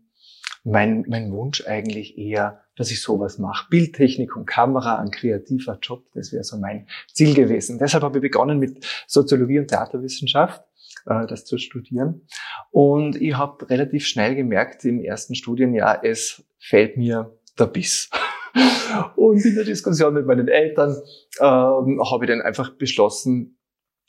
mein, 0.64 1.06
mein 1.08 1.32
Wunsch 1.32 1.66
eigentlich 1.68 2.18
eher, 2.18 2.64
dass 2.76 2.92
ich 2.92 3.02
sowas 3.02 3.38
mache. 3.38 3.68
Bildtechnik 3.70 4.36
und 4.36 4.46
Kamera, 4.46 4.98
ein 4.98 5.12
kreativer 5.12 5.78
Job, 5.82 6.06
das 6.14 6.32
wäre 6.32 6.44
so 6.44 6.58
mein 6.58 6.88
Ziel 7.14 7.34
gewesen. 7.34 7.78
Deshalb 7.78 8.04
habe 8.04 8.18
ich 8.18 8.22
begonnen 8.22 8.60
mit 8.60 8.86
Soziologie 9.08 9.60
und 9.60 9.68
Theaterwissenschaft 9.68 10.64
das 11.08 11.46
zu 11.46 11.58
studieren. 11.58 12.28
Und 12.72 13.22
ich 13.22 13.36
habe 13.36 13.70
relativ 13.70 14.06
schnell 14.06 14.36
gemerkt 14.36 14.86
im 14.86 15.04
ersten 15.04 15.36
Studienjahr, 15.36 16.04
es 16.04 16.44
fällt 16.60 16.98
mir 16.98 17.38
der 17.58 17.68
Biss. 17.68 18.10
Und 19.16 19.44
in 19.46 19.56
der 19.56 19.64
Diskussion 19.64 20.14
mit 20.14 20.26
meinen 20.26 20.48
Eltern 20.48 20.96
ähm, 21.40 22.02
habe 22.10 22.26
ich 22.26 22.30
dann 22.30 22.42
einfach 22.42 22.72
beschlossen, 22.72 23.58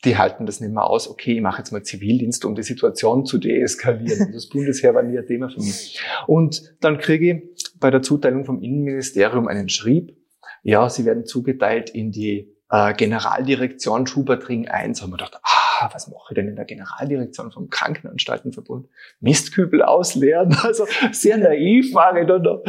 die 0.05 0.17
halten 0.17 0.45
das 0.45 0.61
nicht 0.61 0.71
mehr 0.71 0.85
aus. 0.85 1.09
Okay, 1.09 1.35
ich 1.35 1.41
mache 1.41 1.59
jetzt 1.59 1.71
mal 1.71 1.83
Zivildienst, 1.83 2.45
um 2.45 2.55
die 2.55 2.63
Situation 2.63 3.25
zu 3.25 3.37
deeskalieren. 3.37 4.31
Das 4.33 4.47
Bundesheer 4.47 4.95
war 4.95 5.03
nie 5.03 5.17
ein 5.17 5.25
Thema 5.25 5.49
für 5.49 5.59
mich. 5.59 6.01
Und 6.25 6.75
dann 6.79 6.99
kriege 6.99 7.31
ich 7.31 7.77
bei 7.79 7.91
der 7.91 8.01
Zuteilung 8.01 8.45
vom 8.45 8.61
Innenministerium 8.61 9.47
einen 9.47 9.69
Schrieb. 9.69 10.15
Ja, 10.63 10.89
Sie 10.89 11.05
werden 11.05 11.25
zugeteilt 11.25 11.89
in 11.89 12.11
die 12.11 12.55
äh, 12.69 12.93
Generaldirektion 12.93 14.07
Schubertring 14.07 14.67
1. 14.67 15.01
Haben 15.01 15.11
wir 15.11 15.17
gedacht, 15.17 15.39
ah, 15.43 15.58
ah, 15.79 15.89
was 15.93 16.07
mache 16.09 16.31
ich 16.31 16.35
denn 16.35 16.47
in 16.47 16.55
der 16.55 16.65
Generaldirektion 16.65 17.51
vom 17.51 17.69
Krankenanstaltenverbund? 17.69 18.87
Mistkübel 19.19 19.81
ausleeren. 19.81 20.55
Also 20.69 20.85
sehr 21.11 21.37
naiv 21.37 21.95
war 21.95 22.15
ich 22.17 22.27
dann 22.27 22.43
noch, 22.43 22.63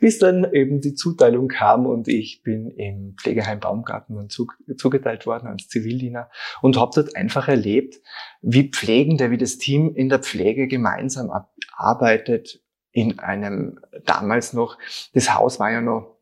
bis 0.00 0.18
dann 0.18 0.50
eben 0.52 0.80
die 0.80 0.94
Zuteilung 0.94 1.46
kam 1.46 1.86
und 1.86 2.08
ich 2.08 2.42
bin 2.42 2.70
im 2.70 3.14
Pflegeheim 3.20 3.60
Baumgarten 3.60 4.16
und 4.16 4.32
zugeteilt 4.32 5.26
worden 5.26 5.46
als 5.46 5.68
Zivildiener 5.68 6.30
und 6.62 6.78
habe 6.78 6.90
dort 6.94 7.14
einfach 7.14 7.48
erlebt, 7.48 8.00
wie 8.40 8.70
Pflegende, 8.70 9.30
wie 9.30 9.38
das 9.38 9.58
Team 9.58 9.94
in 9.94 10.08
der 10.08 10.18
Pflege 10.20 10.66
gemeinsam 10.66 11.30
arbeitet 11.76 12.60
in 12.90 13.18
einem 13.18 13.80
damals 14.04 14.52
noch, 14.52 14.78
das 15.12 15.34
Haus 15.34 15.60
war 15.60 15.70
ja 15.70 15.80
noch 15.80 16.13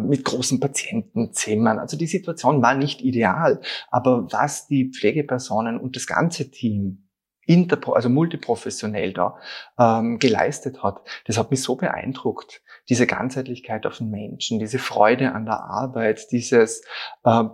mit 0.00 0.24
großen 0.24 0.60
Patientenzimmern. 0.60 1.78
Also 1.78 1.96
die 1.96 2.06
Situation 2.06 2.62
war 2.62 2.74
nicht 2.74 3.00
ideal. 3.02 3.60
Aber 3.90 4.26
was 4.30 4.66
die 4.66 4.90
Pflegepersonen 4.90 5.78
und 5.78 5.96
das 5.96 6.06
ganze 6.06 6.50
Team 6.50 7.08
interpro 7.46 7.94
also 7.94 8.10
multiprofessionell 8.10 9.14
da 9.14 9.38
ähm, 9.78 10.18
geleistet 10.18 10.82
hat, 10.82 11.00
das 11.24 11.38
hat 11.38 11.50
mich 11.50 11.62
so 11.62 11.76
beeindruckt. 11.76 12.62
Diese 12.88 13.06
Ganzheitlichkeit 13.06 13.86
auf 13.86 13.98
den 13.98 14.10
Menschen, 14.10 14.58
diese 14.58 14.78
Freude 14.78 15.32
an 15.32 15.46
der 15.46 15.60
Arbeit, 15.60 16.30
dieses 16.30 16.82
äh, 17.24 17.44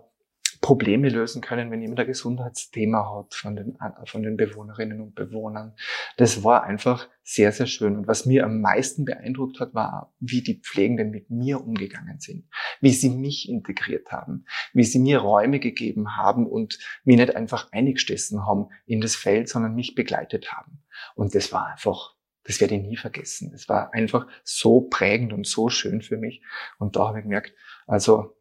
Probleme 0.65 1.11
lösen 1.11 1.43
können, 1.43 1.71
wenn 1.71 1.83
jemand 1.83 2.01
ein 2.01 2.07
Gesundheitsthema 2.07 3.15
hat 3.15 3.35
von 3.35 3.55
den, 3.55 3.77
von 4.07 4.23
den 4.23 4.39
Bewohnerinnen 4.39 5.03
und 5.03 5.15
Bewohnern. 5.15 5.75
Das 6.17 6.43
war 6.43 6.63
einfach 6.63 7.07
sehr, 7.23 7.53
sehr 7.53 7.67
schön. 7.67 7.99
Und 7.99 8.07
was 8.07 8.25
mir 8.25 8.47
am 8.47 8.63
meisten 8.63 9.05
beeindruckt 9.05 9.61
hat, 9.61 9.75
war, 9.75 10.15
wie 10.21 10.41
die 10.41 10.63
Pflegenden 10.63 11.11
mit 11.11 11.29
mir 11.29 11.61
umgegangen 11.61 12.19
sind, 12.19 12.49
wie 12.81 12.93
sie 12.93 13.11
mich 13.11 13.47
integriert 13.47 14.11
haben, 14.11 14.47
wie 14.73 14.85
sie 14.85 15.01
mir 15.01 15.19
Räume 15.19 15.61
gegeben 15.61 16.17
haben 16.17 16.47
und 16.47 16.79
mich 17.05 17.19
nicht 17.19 17.37
einfach 17.37 17.71
eingestessen 17.71 18.47
haben 18.47 18.69
in 18.87 19.03
das 19.03 19.17
Feld, 19.17 19.51
sondern 19.51 19.75
mich 19.75 19.95
begleitet 19.95 20.51
haben. 20.51 20.83
Und 21.15 21.35
das 21.35 21.53
war 21.53 21.67
einfach 21.67 22.15
das 22.47 22.61
werde 22.61 22.75
ich 22.75 22.83
nie 22.83 22.97
vergessen. 22.97 23.53
Es 23.55 23.71
war 23.71 23.95
einfach 23.95 24.27
so 24.45 24.83
prägend 24.83 25.33
und 25.33 25.47
so 25.47 25.71
schön 25.71 26.03
für 26.03 26.19
mich. 26.19 26.43
Und 26.79 26.95
da 26.95 27.09
habe 27.09 27.19
ich 27.19 27.23
gemerkt, 27.23 27.55
also 27.87 28.37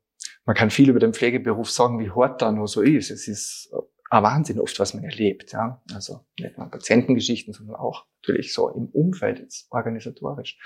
man 0.46 0.56
kann 0.56 0.70
viel 0.70 0.90
über 0.90 1.00
den 1.00 1.14
Pflegeberuf 1.14 1.70
sagen, 1.70 2.00
wie 2.00 2.12
hart 2.12 2.42
da 2.42 2.52
nur 2.52 2.68
so 2.68 2.82
ist. 2.82 3.12
Es 3.12 3.28
ist 3.28 3.74
ein 4.10 4.24
Wahnsinn 4.24 4.60
oft, 4.60 4.80
was 4.80 4.94
man 4.94 5.04
erlebt. 5.04 5.54
Ja? 5.54 5.82
Also 5.94 6.26
nicht 6.40 6.58
nur 6.58 6.70
Patientengeschichten, 6.70 7.54
sondern 7.54 7.76
auch 7.76 8.06
natürlich 8.22 8.54
so 8.54 8.70
im 8.70 8.88
Umfeld, 8.88 9.40
jetzt 9.40 9.68
organisatorisch. 9.72 10.58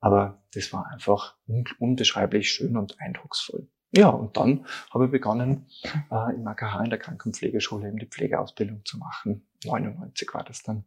Aber 0.00 0.42
das 0.54 0.72
war 0.72 0.86
einfach 0.92 1.36
unbeschreiblich 1.78 2.50
schön 2.50 2.76
und 2.76 3.00
eindrucksvoll. 3.00 3.68
Ja, 3.94 4.08
und 4.08 4.36
dann 4.36 4.66
habe 4.90 5.04
ich 5.06 5.10
begonnen, 5.10 5.66
äh, 6.10 6.34
im 6.34 6.46
AKH 6.46 6.82
in 6.82 6.90
der 6.90 6.98
Krankenpflegeschule 6.98 7.88
eben 7.88 7.98
die 7.98 8.06
Pflegeausbildung 8.06 8.84
zu 8.84 8.98
machen. 8.98 9.46
99 9.64 10.32
war 10.32 10.44
das 10.44 10.62
dann. 10.62 10.84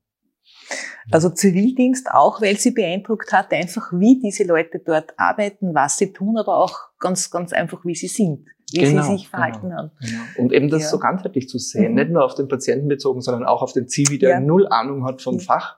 Also 1.12 1.30
Zivildienst 1.30 2.10
auch, 2.12 2.42
weil 2.42 2.58
sie 2.58 2.72
beeindruckt 2.72 3.32
hat, 3.32 3.52
einfach 3.52 3.92
wie 3.94 4.20
diese 4.20 4.44
Leute 4.44 4.80
dort 4.80 5.14
arbeiten, 5.18 5.76
was 5.76 5.98
sie 5.98 6.12
tun, 6.12 6.38
aber 6.38 6.58
auch 6.58 6.80
ganz, 7.00 7.30
ganz 7.30 7.54
einfach, 7.54 7.86
wie 7.86 7.96
sie 7.96 8.08
sind, 8.08 8.48
wie 8.72 8.80
genau, 8.80 9.04
sie 9.04 9.18
sich 9.18 9.30
verhalten 9.30 9.70
genau, 9.70 9.76
haben. 9.76 9.92
Genau. 10.00 10.22
Und 10.38 10.54
eben 10.54 10.70
das 10.70 10.84
ja. 10.84 10.90
so 10.90 11.00
ganzheitlich 11.00 11.48
zu 11.48 11.60
sehen, 11.60 11.92
mhm. 11.92 11.96
nicht 11.96 12.12
nur 12.12 12.26
auf 12.26 12.36
den 12.36 12.48
Patienten 12.48 12.88
bezogen, 12.88 13.22
sondern 13.22 13.46
auch 13.46 13.62
auf 13.62 13.74
den 13.74 13.88
Zivi, 13.88 14.18
der 14.18 14.30
ja. 14.30 14.40
null 14.40 14.68
Ahnung 14.68 15.06
hat 15.06 15.22
vom 15.22 15.38
ja. 15.38 15.44
Fach 15.44 15.78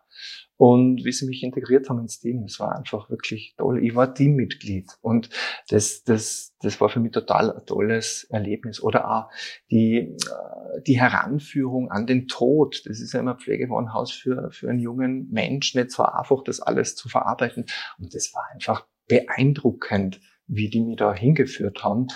und 0.57 1.05
wie 1.05 1.11
sie 1.11 1.27
mich 1.27 1.43
integriert 1.43 1.87
haben 1.87 1.99
ins 1.99 2.19
Team. 2.19 2.41
Das 2.41 2.59
war 2.59 2.75
einfach 2.75 3.09
wirklich 3.11 3.53
toll. 3.57 3.83
Ich 3.83 3.95
war 3.95 4.13
Teammitglied 4.13 4.97
und 5.01 5.29
das, 5.69 6.03
das, 6.03 6.55
das 6.61 6.81
war 6.81 6.89
für 6.89 6.99
mich 6.99 7.11
total 7.11 7.55
ein 7.55 7.65
tolles 7.65 8.23
Erlebnis. 8.25 8.81
Oder 8.81 9.09
auch 9.09 9.29
die, 9.69 9.97
äh, 9.97 10.81
die 10.85 10.99
Heranführung 10.99 11.91
an 11.91 12.07
den 12.07 12.27
Tod. 12.27 12.81
Das 12.85 12.99
ist 12.99 13.13
ja 13.13 13.19
immer 13.19 13.35
Pflegewohnhaus 13.35 14.11
für, 14.11 14.49
für 14.51 14.69
einen 14.69 14.79
jungen 14.79 15.29
Mensch 15.29 15.75
nicht 15.75 15.91
so 15.91 16.03
einfach, 16.03 16.43
das 16.43 16.59
alles 16.59 16.95
zu 16.95 17.07
verarbeiten. 17.07 17.65
Und 17.99 18.15
das 18.15 18.33
war 18.33 18.43
einfach 18.51 18.87
beeindruckend, 19.07 20.19
wie 20.47 20.69
die 20.69 20.81
mich 20.81 20.97
da 20.97 21.13
hingeführt 21.13 21.83
haben 21.83 22.07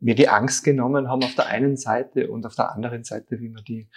mir 0.00 0.14
die 0.14 0.28
Angst 0.28 0.64
genommen 0.64 1.08
haben 1.08 1.22
auf 1.22 1.34
der 1.34 1.46
einen 1.46 1.78
Seite 1.78 2.30
und 2.30 2.44
auf 2.44 2.54
der 2.54 2.72
anderen 2.72 3.04
Seite, 3.04 3.40
wie 3.40 3.48
man 3.48 3.64
die, 3.64 3.88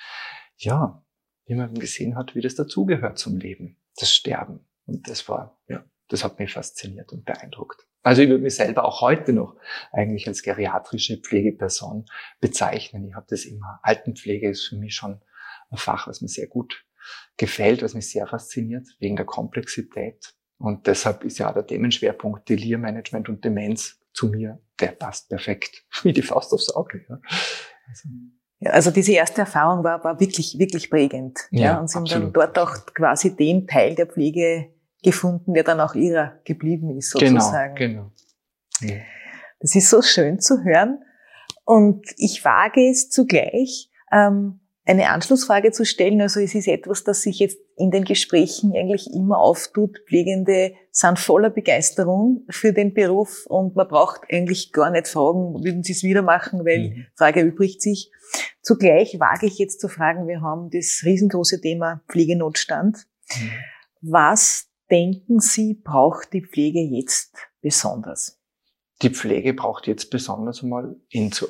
ja, 0.56 1.04
wie 1.46 1.56
man 1.56 1.74
gesehen 1.74 2.16
hat, 2.16 2.34
wie 2.34 2.40
das 2.40 2.56
dazugehört 2.56 3.18
zum 3.18 3.36
Leben 3.38 3.81
das 4.02 4.14
Sterben. 4.14 4.68
Und 4.86 5.08
das 5.10 5.28
war, 5.30 5.60
ja, 5.68 5.84
das 6.08 6.24
hat 6.24 6.40
mich 6.40 6.54
fasziniert 6.54 7.12
und 7.12 7.26
beeindruckt. 7.26 7.88
Also 8.04 8.22
ich 8.22 8.30
würde 8.30 8.44
mich 8.44 8.56
selber 8.56 8.86
auch 8.86 9.02
heute 9.02 9.32
noch 9.32 9.56
eigentlich 9.92 10.28
als 10.28 10.42
geriatrische 10.42 11.18
Pflegeperson 11.18 12.06
bezeichnen. 12.40 13.08
Ich 13.08 13.14
habe 13.14 13.28
das 13.30 13.46
immer. 13.46 13.80
Altenpflege 13.84 14.50
ist 14.50 14.66
für 14.66 14.76
mich 14.76 14.96
schon 14.96 15.22
ein 15.70 15.78
Fach, 15.78 16.08
was 16.08 16.22
mir 16.22 16.28
sehr 16.28 16.48
gut 16.48 16.86
gefällt, 17.38 17.84
was 17.84 17.94
mich 17.94 18.10
sehr 18.10 18.28
fasziniert, 18.28 18.88
wegen 19.00 19.16
der 19.16 19.26
Komplexität. 19.26 20.34
Und 20.58 20.88
deshalb 20.88 21.24
ist 21.24 21.38
ja 21.40 21.50
auch 21.50 21.54
der 21.54 21.66
Themenschwerpunkt 21.66 22.50
Delirmanagement 22.50 23.30
und 23.30 23.46
Demenz 23.46 24.00
zu 24.14 24.28
mir, 24.28 24.62
der 24.80 24.92
passt 24.92 25.30
perfekt, 25.30 25.86
wie 26.04 26.14
die 26.14 26.22
Faust 26.22 26.54
aufs 26.54 26.70
Auge. 26.72 27.06
Ja. 27.08 27.20
Also, 27.88 28.10
also 28.66 28.92
diese 28.92 29.14
erste 29.14 29.42
Erfahrung 29.42 29.84
war, 29.84 30.04
war 30.04 30.20
wirklich, 30.20 30.58
wirklich 30.60 30.90
prägend. 30.90 31.40
Ja, 31.52 31.62
ja 31.62 31.80
und 31.80 31.90
sie 31.90 31.98
absolut. 31.98 32.14
haben 32.14 32.34
dann 32.34 32.54
dort 32.54 32.60
auch 32.60 32.86
quasi 32.94 33.36
den 33.36 33.68
Teil 33.68 33.96
der 33.96 34.06
Pflege 34.06 34.70
gefunden, 35.04 35.54
der 35.54 35.64
dann 35.64 35.80
auch 35.80 35.96
ihrer 35.96 36.40
geblieben 36.44 36.96
ist, 36.96 37.14
genau, 37.14 37.40
sozusagen. 37.40 37.76
Genau, 37.76 38.12
genau. 38.80 38.94
Ja. 38.94 39.02
Das 39.60 39.76
ist 39.76 39.90
so 39.90 40.02
schön 40.02 40.40
zu 40.40 40.64
hören. 40.64 41.04
Und 41.66 42.06
ich 42.18 42.44
wage 42.44 42.90
es 42.90 43.10
zugleich, 43.10 43.90
ähm, 44.12 44.60
eine 44.86 45.10
Anschlussfrage 45.10 45.72
zu 45.72 45.86
stellen. 45.86 46.22
Also 46.22 46.40
es 46.40 46.56
ist 46.56 46.68
etwas, 46.68 47.04
das 47.04 47.22
sich 47.22 47.40
jetzt 47.40 47.58
in 47.82 47.92
den 47.92 48.04
Gesprächen 48.04 48.74
eigentlich 48.76 49.08
immer 49.12 49.40
auftut. 49.40 50.00
Pflegende 50.08 50.74
sind 50.92 51.18
voller 51.18 51.50
Begeisterung 51.50 52.46
für 52.50 52.74
den 52.74 52.94
Beruf 52.94 53.46
und 53.48 53.76
man 53.76 53.88
braucht 53.88 54.22
eigentlich 54.32 54.72
gar 54.72 54.92
nicht 54.92 55.08
fragen, 55.08 55.64
würden 55.64 55.84
sie 55.84 55.94
es 55.94 56.04
wieder 56.04 56.22
machen, 56.22 56.64
weil 56.66 56.90
mhm. 56.90 57.06
Frage 57.16 57.42
erübrigt 57.42 57.82
sich. 57.82 58.12
Zugleich 58.62 59.20
wage 59.20 59.48
ich 59.48 59.58
jetzt 59.58 59.82
zu 59.82 59.88
fragen, 59.88 60.28
wir 60.28 60.42
haben 60.42 60.70
das 60.70 61.02
riesengroße 61.04 61.60
Thema 61.60 62.02
Pflegenotstand. 62.08 63.08
Mhm. 63.30 63.50
Was 64.02 64.68
denken 64.92 65.40
Sie, 65.40 65.74
braucht 65.74 66.34
die 66.34 66.42
Pflege 66.42 66.82
jetzt 66.82 67.36
besonders? 67.62 68.40
Die 69.02 69.10
Pflege 69.10 69.54
braucht 69.56 69.88
jetzt 69.88 70.12
besonders 70.12 70.62
einmal 70.62 70.96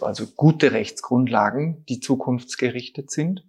also 0.01 0.25
gute 0.37 0.71
Rechtsgrundlagen, 0.71 1.83
die 1.89 1.99
zukunftsgerichtet 1.99 3.11
sind. 3.11 3.45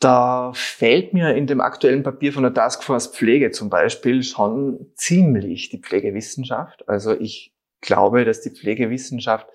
Da 0.00 0.52
fällt 0.54 1.12
mir 1.12 1.34
in 1.34 1.46
dem 1.46 1.60
aktuellen 1.60 2.04
Papier 2.04 2.32
von 2.32 2.44
der 2.44 2.54
Taskforce 2.54 3.08
Pflege 3.08 3.50
zum 3.50 3.68
Beispiel 3.68 4.22
schon 4.22 4.92
ziemlich 4.94 5.70
die 5.70 5.80
Pflegewissenschaft. 5.80 6.88
Also 6.88 7.18
ich 7.18 7.52
glaube, 7.80 8.24
dass 8.24 8.40
die 8.40 8.50
Pflegewissenschaft 8.50 9.48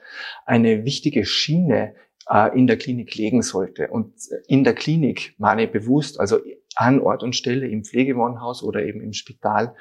eine 0.46 0.84
wichtige 0.84 1.26
Schiene 1.26 1.96
äh, 2.30 2.58
in 2.58 2.68
der 2.68 2.78
Klinik 2.78 3.16
legen 3.16 3.42
sollte. 3.42 3.88
Und 3.88 4.14
in 4.48 4.64
der 4.64 4.76
Klinik 4.76 5.36
meine 5.38 5.68
bewusst, 5.68 6.20
also 6.20 6.40
an 6.76 7.00
Ort 7.00 7.24
und 7.24 7.36
Stelle 7.36 7.68
im 7.68 7.84
Pflegewohnhaus 7.84 8.64
oder 8.64 8.84
eben 8.84 9.02
im 9.02 9.14
Spital, 9.14 9.76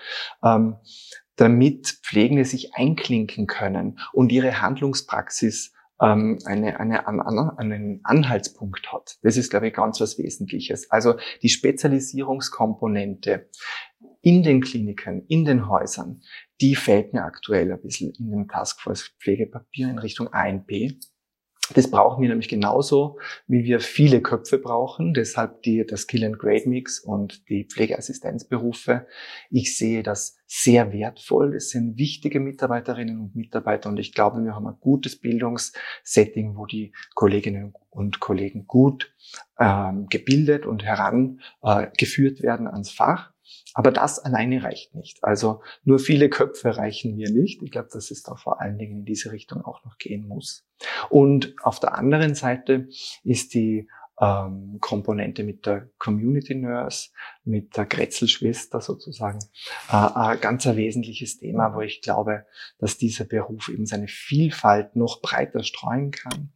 ähm, 0.45 0.77
damit 1.37 1.89
Pflegende 2.03 2.45
sich 2.45 2.75
einklinken 2.75 3.47
können 3.47 3.99
und 4.13 4.31
ihre 4.31 4.61
Handlungspraxis 4.61 5.73
ähm, 6.03 6.39
eine, 6.45 6.81
eine, 6.81 7.07
eine, 7.07 7.59
einen 7.59 8.01
Anhaltspunkt 8.03 8.93
hat. 8.93 9.19
Das 9.23 9.37
ist, 9.37 9.51
glaube 9.51 9.69
ich, 9.69 9.75
ganz 9.75 10.01
was 10.01 10.19
Wesentliches. 10.19 10.91
Also 10.91 11.15
die 11.43 11.49
Spezialisierungskomponente 11.49 13.49
in 14.21 14.43
den 14.43 14.61
Kliniken, 14.61 15.25
in 15.29 15.45
den 15.45 15.69
Häusern, 15.69 16.23
die 16.61 16.75
fällt 16.75 17.13
mir 17.13 17.25
aktuell 17.25 17.73
ein 17.73 17.81
bisschen 17.81 18.13
in 18.19 18.31
dem 18.31 18.49
Taskforce 18.49 19.15
Pflegepapier 19.21 19.89
in 19.89 19.99
Richtung 19.99 20.33
A&B. 20.33 20.99
Das 21.75 21.91
brauchen 21.91 22.23
wir 22.23 22.29
nämlich 22.29 22.49
genauso, 22.49 23.19
wie 23.47 23.65
wir 23.65 23.81
viele 23.81 24.21
Köpfe 24.21 24.59
brauchen. 24.59 25.15
Deshalb 25.15 25.63
die, 25.63 25.85
der 25.87 25.97
Skill 25.97 26.25
and 26.25 26.39
Grade 26.39 26.69
Mix 26.69 27.01
und 27.01 27.49
die 27.49 27.65
Pflegeassistenzberufe. 27.65 29.07
Ich 29.51 29.77
sehe 29.77 30.03
das 30.03 30.37
sehr 30.47 30.93
wertvoll. 30.93 31.57
Es 31.57 31.71
sind 31.71 31.99
wichtige 31.99 32.41
Mitarbeiterinnen 32.41 33.19
und 33.19 33.37
Mitarbeiter 33.37 33.89
und 33.89 33.99
ich 33.99 34.13
glaube, 34.13 34.45
wir 34.45 34.55
haben 34.55 34.67
ein 34.67 34.77
gutes 34.81 35.19
Bildungssetting, 35.19 36.57
wo 36.57 36.67
die 36.67 36.93
Kolleginnen 37.15 37.73
und 37.91 38.21
Kollegen 38.21 38.67
gut 38.67 39.15
ähm, 39.59 40.07
gebildet 40.09 40.67
und 40.67 40.85
herangeführt 40.85 42.43
werden 42.43 42.67
ans 42.67 42.91
Fach. 42.91 43.33
Aber 43.75 43.91
das 43.91 44.19
alleine 44.19 44.63
reicht 44.63 44.95
nicht. 44.95 45.23
Also 45.25 45.63
nur 45.85 45.99
viele 45.99 46.29
Köpfe 46.29 46.77
reichen 46.77 47.17
mir 47.17 47.31
nicht. 47.31 47.63
Ich 47.63 47.71
glaube, 47.71 47.89
dass 47.93 48.11
es 48.11 48.23
da 48.23 48.35
vor 48.35 48.61
allen 48.61 48.79
Dingen 48.79 49.01
in 49.01 49.05
diese 49.05 49.33
Richtung 49.33 49.63
auch 49.63 49.85
noch 49.85 49.99
gehen 49.99 50.29
muss. 50.29 50.67
Und 51.11 51.55
auf 51.63 51.81
der 51.81 51.97
anderen 51.97 52.35
Seite 52.35 52.89
ist 53.25 53.55
die 53.55 53.89
ähm, 54.21 54.79
Komponente 54.81 55.43
mit 55.43 55.67
der 55.67 55.89
Community 55.99 56.55
Nurse, 56.55 57.11
mit 57.45 57.77
der 57.77 57.87
Grätzelschwester 57.87 58.81
sozusagen, 58.81 59.39
äh, 59.91 59.97
ein 59.97 60.41
ganz 60.41 60.67
ein 60.67 60.77
wesentliches 60.77 61.39
Thema, 61.39 61.75
wo 61.75 61.81
ich 61.81 62.03
glaube, 62.03 62.47
dass 62.79 62.99
dieser 62.99 63.25
Beruf 63.25 63.69
eben 63.69 63.87
seine 63.87 64.09
Vielfalt 64.09 64.97
noch 64.97 65.23
breiter 65.23 65.65
streuen 65.65 66.11
kann 66.11 66.53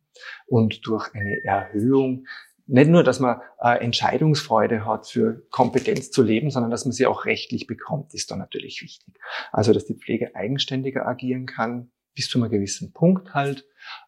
und 0.47 0.87
durch 0.87 1.13
eine 1.15 1.43
Erhöhung 1.45 2.27
nicht 2.67 2.91
nur, 2.91 3.03
dass 3.03 3.21
man 3.21 3.41
äh, 3.61 3.79
Entscheidungsfreude 3.79 4.85
hat, 4.85 5.09
für 5.09 5.47
Kompetenz 5.51 6.11
zu 6.11 6.23
leben, 6.23 6.51
sondern 6.51 6.71
dass 6.71 6.85
man 6.85 6.93
sie 6.93 7.07
auch 7.07 7.25
rechtlich 7.25 7.67
bekommt, 7.67 8.13
ist 8.15 8.31
da 8.31 8.37
natürlich 8.37 8.83
wichtig. 8.83 9.15
Also, 9.53 9.73
dass 9.73 9.87
die 9.87 9.95
Pflege 9.95 10.35
eigenständiger 10.35 11.07
agieren 11.07 11.47
kann, 11.47 11.91
bis 12.15 12.29
zu 12.29 12.41
einem 12.41 12.51
gewissen 12.51 12.93
Punkt 12.93 13.35
halt, 13.35 13.67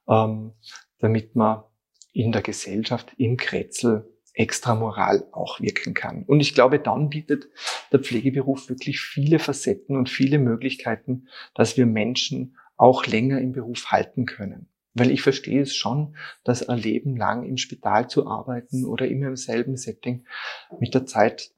ähm, 0.08 0.54
damit 0.98 1.36
man 1.36 1.62
in 2.12 2.32
der 2.32 2.42
Gesellschaft 2.42 3.12
im 3.16 3.36
Kretzel 3.36 4.12
extra 4.32 4.74
Moral 4.74 5.28
auch 5.32 5.60
wirken 5.60 5.94
kann. 5.94 6.24
Und 6.24 6.40
ich 6.40 6.54
glaube, 6.54 6.78
dann 6.78 7.10
bietet 7.10 7.48
der 7.92 8.00
Pflegeberuf 8.00 8.68
wirklich 8.68 9.00
viele 9.00 9.38
Facetten 9.38 9.96
und 9.96 10.08
viele 10.08 10.38
Möglichkeiten, 10.38 11.28
dass 11.54 11.76
wir 11.76 11.86
Menschen 11.86 12.56
auch 12.76 13.06
länger 13.06 13.40
im 13.40 13.52
Beruf 13.52 13.90
halten 13.90 14.26
können 14.26 14.68
Weil 14.98 15.10
ich 15.10 15.22
verstehe 15.22 15.62
es 15.62 15.74
schon, 15.74 16.16
dass 16.44 16.68
ein 16.68 16.78
Leben 16.78 17.16
lang 17.16 17.44
im 17.44 17.56
Spital 17.56 18.08
zu 18.08 18.26
arbeiten 18.26 18.84
oder 18.84 19.08
immer 19.08 19.28
im 19.28 19.36
selben 19.36 19.76
Setting 19.76 20.26
mit 20.78 20.94
der 20.94 21.06
Zeit 21.06 21.52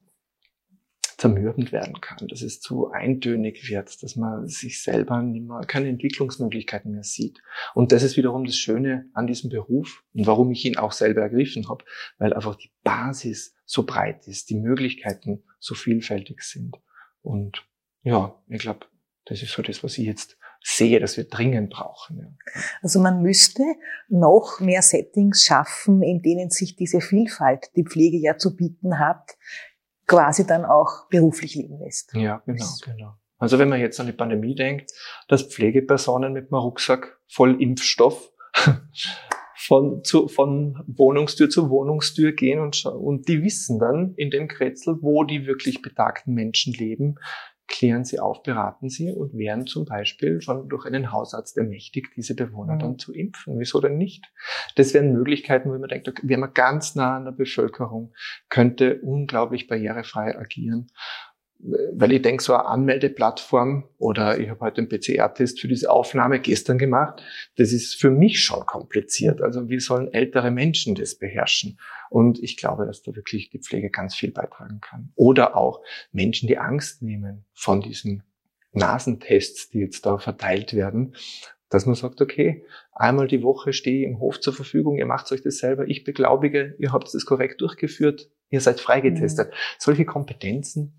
zermürbend 1.21 1.71
werden 1.71 2.01
kann, 2.01 2.29
dass 2.29 2.41
es 2.41 2.61
zu 2.61 2.91
eintönig 2.93 3.69
wird, 3.69 4.03
dass 4.03 4.17
man 4.17 4.49
sich 4.49 4.83
selber 4.83 5.21
nicht 5.21 5.47
mehr, 5.47 5.61
keine 5.67 5.91
Entwicklungsmöglichkeiten 5.91 6.93
mehr 6.93 7.03
sieht. 7.03 7.43
Und 7.75 7.93
das 7.93 8.03
ist 8.03 8.17
wiederum 8.17 8.47
das 8.47 8.57
Schöne 8.57 9.11
an 9.13 9.27
diesem 9.27 9.51
Beruf 9.51 10.03
und 10.15 10.27
warum 10.27 10.51
ich 10.51 10.65
ihn 10.65 10.79
auch 10.79 10.93
selber 10.93 11.21
ergriffen 11.21 11.69
habe, 11.69 11.85
weil 12.17 12.33
einfach 12.33 12.55
die 12.55 12.73
Basis 12.85 13.55
so 13.67 13.85
breit 13.85 14.27
ist, 14.29 14.49
die 14.49 14.57
Möglichkeiten 14.57 15.43
so 15.59 15.75
vielfältig 15.75 16.41
sind. 16.41 16.79
Und 17.21 17.67
ja, 18.03 18.43
ich 18.49 18.61
glaube, 18.61 18.87
das 19.27 19.43
ist 19.43 19.53
so 19.53 19.61
das, 19.61 19.85
was 19.85 19.99
ich 19.99 20.07
jetzt 20.07 20.39
sehe, 20.63 21.01
dass 21.01 21.17
wir 21.17 21.25
dringend 21.25 21.71
brauchen. 21.71 22.19
Ja. 22.19 22.61
Also 22.83 23.01
man 23.01 23.23
müsste 23.23 23.63
noch 24.09 24.61
mehr 24.61 24.83
Settings 24.83 25.43
schaffen, 25.43 26.03
in 26.03 26.23
denen 26.23 26.51
sich 26.51 26.77
diese 26.77 27.01
Vielfalt, 27.01 27.71
die 27.77 27.85
Pflege 27.85 28.19
ja 28.19 28.37
zu 28.37 28.57
bieten 28.57 28.99
hat, 28.99 29.37
quasi 30.07 30.47
dann 30.47 30.65
auch 30.65 31.09
beruflich 31.09 31.55
leben 31.55 31.79
lässt. 31.79 32.13
Ja, 32.15 32.43
genau, 32.45 32.67
genau. 32.85 33.15
Also 33.39 33.59
wenn 33.59 33.71
man 33.71 33.81
jetzt 33.81 33.99
an 33.99 34.07
die 34.07 34.13
Pandemie 34.13 34.55
denkt, 34.55 34.93
dass 35.29 35.43
Pflegepersonen 35.43 36.33
mit 36.33 36.53
einem 36.53 36.61
Rucksack 36.61 37.19
voll 37.27 37.61
Impfstoff 37.63 38.31
von, 39.57 40.05
zu, 40.05 40.29
von 40.29 40.83
Wohnungstür 40.87 41.49
zu 41.49 41.71
Wohnungstür 41.71 42.33
gehen 42.33 42.61
und, 42.61 42.85
und 42.85 43.29
die 43.29 43.43
wissen 43.43 43.79
dann 43.79 44.15
in 44.17 44.31
dem 44.31 44.47
Kretzel, 44.49 44.99
wo 45.01 45.25
die 45.25 45.47
wirklich 45.47 45.81
betagten 45.81 46.35
Menschen 46.35 46.75
leben, 46.75 47.15
klären 47.71 48.05
sie 48.05 48.19
auf, 48.19 48.43
beraten 48.43 48.91
sie 48.91 49.13
und 49.13 49.33
wären 49.39 49.67
zum 49.67 49.87
Beispiel 49.87 50.43
schon 50.43 50.69
durch 50.69 50.85
einen 50.85 51.13
Hausarzt 51.13 51.57
ermächtigt, 51.57 52.09
diese 52.17 52.35
Bewohner 52.35 52.75
mhm. 52.75 52.79
dann 52.81 52.99
zu 52.99 53.15
impfen. 53.15 53.59
Wieso 53.59 53.81
denn 53.81 53.97
nicht? 53.97 54.27
Das 54.75 54.93
wären 54.93 55.13
Möglichkeiten, 55.13 55.71
wo 55.71 55.79
man 55.79 55.89
denkt, 55.89 56.09
okay, 56.09 56.23
wäre 56.25 56.41
man 56.41 56.53
ganz 56.53 56.97
nah 56.97 57.17
an 57.17 57.25
der 57.25 57.33
Bevölkerung, 57.33 58.13
könnte 58.51 59.01
unglaublich 59.01 59.69
barrierefrei 59.69 60.37
agieren 60.37 60.89
weil 61.63 62.13
ich 62.13 62.23
denke, 62.23 62.43
so 62.43 62.55
eine 62.55 62.65
Anmeldeplattform 62.67 63.89
oder 63.99 64.39
ich 64.39 64.49
habe 64.49 64.61
heute 64.61 64.81
einen 64.81 64.89
PCR-Test 64.89 65.61
für 65.61 65.69
diese 65.69 65.91
Aufnahme 65.91 66.41
gestern 66.41 66.79
gemacht, 66.79 67.23
das 67.57 67.73
ist 67.73 68.01
für 68.01 68.11
mich 68.11 68.43
schon 68.43 68.65
kompliziert. 68.65 69.43
Also 69.43 69.69
wie 69.69 69.79
sollen 69.79 70.13
ältere 70.13 70.51
Menschen 70.51 70.95
das 70.95 71.17
beherrschen? 71.17 71.79
Und 72.09 72.43
ich 72.43 72.57
glaube, 72.57 72.87
dass 72.87 73.03
da 73.03 73.15
wirklich 73.15 73.51
die 73.51 73.59
Pflege 73.59 73.91
ganz 73.91 74.15
viel 74.15 74.31
beitragen 74.31 74.81
kann. 74.81 75.13
Oder 75.17 75.57
auch 75.57 75.83
Menschen, 76.13 76.49
die 76.49 76.59
Angst 76.59 77.03
nehmen 77.03 77.45
von 77.53 77.81
diesen 77.81 78.23
Nasentests, 78.73 79.69
die 79.71 79.81
jetzt 79.81 80.07
da 80.07 80.19
verteilt 80.19 80.75
werden, 80.75 81.15
dass 81.69 81.87
man 81.87 81.95
sagt, 81.95 82.21
okay, 82.21 82.65
einmal 82.93 83.29
die 83.29 83.43
Woche 83.43 83.73
stehe 83.73 84.01
ich 84.01 84.07
im 84.07 84.19
Hof 84.19 84.41
zur 84.41 84.53
Verfügung, 84.53 84.97
ihr 84.97 85.07
macht 85.07 85.31
euch 85.33 85.43
das 85.43 85.59
selber, 85.59 85.87
ich 85.87 86.05
beglaubige, 86.05 86.75
ihr 86.79 86.93
habt 86.93 87.13
das 87.15 87.25
korrekt 87.25 87.61
durchgeführt, 87.61 88.29
ihr 88.51 88.61
seid 88.61 88.81
freigetestet. 88.81 89.51
Mhm. 89.51 89.55
Solche 89.79 90.05
Kompetenzen, 90.05 90.99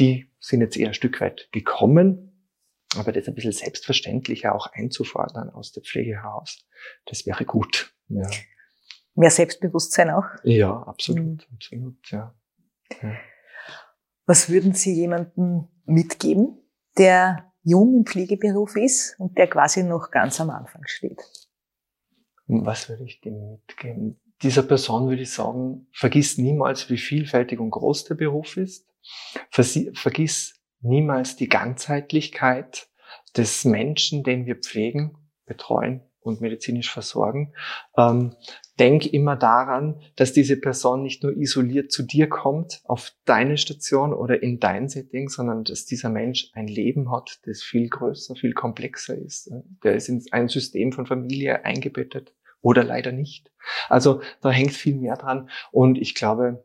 die 0.00 0.30
sind 0.38 0.60
jetzt 0.60 0.76
eher 0.76 0.88
ein 0.88 0.94
Stück 0.94 1.20
weit 1.20 1.48
gekommen, 1.52 2.48
aber 2.96 3.12
das 3.12 3.28
ein 3.28 3.34
bisschen 3.34 3.52
selbstverständlicher 3.52 4.54
auch 4.54 4.66
einzufordern 4.72 5.50
aus 5.50 5.72
der 5.72 5.82
Pflege 5.82 6.16
heraus, 6.22 6.66
das 7.06 7.26
wäre 7.26 7.44
gut. 7.44 7.94
Ja. 8.08 8.28
Mehr 9.14 9.30
Selbstbewusstsein 9.30 10.10
auch? 10.10 10.24
Ja, 10.42 10.82
absolut, 10.82 11.48
mhm. 11.48 11.54
absolut, 11.54 12.10
ja. 12.10 12.34
ja. 13.02 13.16
Was 14.26 14.48
würden 14.48 14.74
Sie 14.74 14.94
jemandem 14.94 15.68
mitgeben, 15.84 16.58
der 16.96 17.52
jung 17.62 17.94
im 17.98 18.06
Pflegeberuf 18.06 18.76
ist 18.76 19.18
und 19.18 19.36
der 19.36 19.48
quasi 19.48 19.82
noch 19.82 20.10
ganz 20.10 20.40
am 20.40 20.50
Anfang 20.50 20.82
steht? 20.86 21.20
Was 22.46 22.88
würde 22.88 23.04
ich 23.04 23.20
dem 23.20 23.52
mitgeben? 23.52 24.20
Dieser 24.42 24.62
Person 24.62 25.08
würde 25.08 25.22
ich 25.22 25.32
sagen, 25.32 25.86
vergiss 25.92 26.38
niemals, 26.38 26.88
wie 26.88 26.96
vielfältig 26.96 27.60
und 27.60 27.70
groß 27.70 28.04
der 28.06 28.14
Beruf 28.14 28.56
ist. 28.56 28.89
Vergiss 29.50 30.60
niemals 30.80 31.36
die 31.36 31.48
Ganzheitlichkeit 31.48 32.88
des 33.36 33.64
Menschen, 33.64 34.22
den 34.22 34.46
wir 34.46 34.56
pflegen, 34.56 35.16
betreuen 35.46 36.02
und 36.20 36.40
medizinisch 36.40 36.92
versorgen. 36.92 37.54
Ähm, 37.96 38.34
denk 38.78 39.06
immer 39.06 39.36
daran, 39.36 40.00
dass 40.16 40.32
diese 40.32 40.58
Person 40.58 41.02
nicht 41.02 41.22
nur 41.22 41.36
isoliert 41.36 41.90
zu 41.90 42.02
dir 42.02 42.28
kommt, 42.28 42.80
auf 42.84 43.12
deine 43.24 43.56
Station 43.56 44.12
oder 44.12 44.42
in 44.42 44.58
dein 44.58 44.88
Setting, 44.88 45.28
sondern 45.28 45.64
dass 45.64 45.86
dieser 45.86 46.08
Mensch 46.08 46.50
ein 46.54 46.66
Leben 46.66 47.10
hat, 47.10 47.40
das 47.44 47.62
viel 47.62 47.88
größer, 47.88 48.36
viel 48.36 48.52
komplexer 48.52 49.16
ist. 49.16 49.50
Der 49.82 49.94
ist 49.94 50.08
in 50.08 50.22
ein 50.30 50.48
System 50.48 50.92
von 50.92 51.06
Familie 51.06 51.64
eingebettet 51.64 52.34
oder 52.62 52.84
leider 52.84 53.12
nicht. 53.12 53.50
Also 53.88 54.20
da 54.40 54.50
hängt 54.50 54.72
viel 54.72 54.96
mehr 54.96 55.16
dran 55.16 55.48
und 55.72 55.98
ich 55.98 56.14
glaube, 56.14 56.64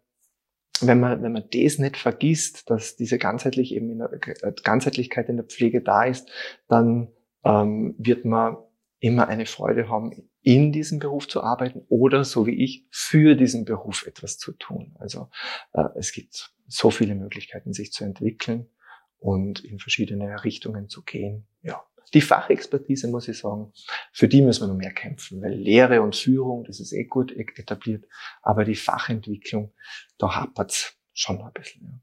wenn 0.82 1.00
man, 1.00 1.22
wenn 1.22 1.32
man 1.32 1.46
das 1.52 1.80
nicht 1.80 1.98
vergisst, 1.98 2.70
dass 2.70 2.96
diese 2.96 3.18
ganzheitlich 3.18 3.74
eben 3.74 3.90
in 3.90 4.00
der, 4.00 4.12
äh, 4.12 4.54
Ganzheitlichkeit 4.64 5.30
in 5.30 5.38
der 5.38 5.46
Pflege 5.46 5.82
da 5.82 6.04
ist, 6.04 6.30
dann 6.68 7.10
ähm, 7.44 7.96
wird 7.98 8.26
man 8.26 8.58
immer 9.00 9.28
eine 9.28 9.46
Freude 9.46 9.90
haben, 9.90 10.30
in 10.42 10.72
diesem 10.72 11.00
Beruf 11.00 11.28
zu 11.28 11.42
arbeiten 11.42 11.86
oder, 11.90 12.24
so 12.24 12.46
wie 12.46 12.64
ich, 12.64 12.86
für 12.92 13.36
diesen 13.36 13.66
Beruf 13.66 14.06
etwas 14.06 14.38
zu 14.38 14.52
tun. 14.54 14.96
Also 15.00 15.30
äh, 15.74 15.84
es 15.96 16.12
gibt 16.12 16.54
so 16.68 16.92
viele 16.92 17.16
Möglichkeiten, 17.16 17.74
sich 17.74 17.92
zu 17.92 18.04
entwickeln 18.04 18.70
und 19.18 19.64
in 19.64 19.80
verschiedene 19.80 20.44
Richtungen 20.44 20.90
zu 20.90 21.04
gehen. 21.04 21.48
Ja. 21.62 21.84
Die 22.14 22.22
Fachexpertise, 22.22 23.08
muss 23.08 23.28
ich 23.28 23.38
sagen, 23.38 23.72
für 24.12 24.28
die 24.28 24.42
müssen 24.42 24.64
wir 24.64 24.68
noch 24.68 24.80
mehr 24.80 24.94
kämpfen, 24.94 25.42
weil 25.42 25.54
Lehre 25.54 26.02
und 26.02 26.16
Führung, 26.16 26.64
das 26.64 26.80
ist 26.80 26.94
eh 26.94 27.06
gut 27.06 27.32
e- 27.32 27.46
etabliert, 27.56 28.06
aber 28.42 28.64
die 28.64 28.76
Fachentwicklung, 28.76 29.74
da 30.18 30.36
hapert's 30.36 30.98
schon 31.14 31.42
ein 31.42 31.54
bisschen. 31.54 32.02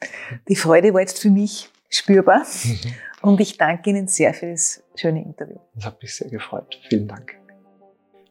Ja. 0.00 0.08
Die 0.48 0.56
Freude 0.56 0.94
war 0.94 1.00
jetzt 1.00 1.20
für 1.20 1.30
mich 1.30 1.70
spürbar 1.88 2.44
mhm. 2.64 2.94
und 3.22 3.40
ich 3.40 3.56
danke 3.56 3.90
Ihnen 3.90 4.08
sehr 4.08 4.34
für 4.34 4.50
das 4.50 4.82
schöne 4.94 5.22
Interview. 5.22 5.58
Das 5.74 5.86
hat 5.86 6.02
mich 6.02 6.14
sehr 6.14 6.30
gefreut. 6.30 6.80
Vielen 6.88 7.08
Dank. 7.08 7.36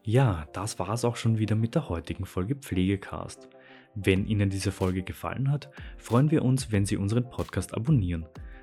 Ja, 0.03 0.47
das 0.53 0.79
war 0.79 0.89
es 0.89 1.03
auch 1.03 1.17
schon 1.17 1.37
wieder 1.37 1.55
mit 1.55 1.75
der 1.75 1.89
heutigen 1.89 2.25
Folge 2.25 2.55
Pflegecast. 2.55 3.49
Wenn 3.93 4.25
Ihnen 4.25 4.49
diese 4.49 4.71
Folge 4.71 5.03
gefallen 5.03 5.51
hat, 5.51 5.69
freuen 5.97 6.31
wir 6.31 6.45
uns, 6.45 6.71
wenn 6.71 6.85
Sie 6.85 6.97
unseren 6.97 7.29
Podcast 7.29 7.73
abonnieren. 7.73 8.25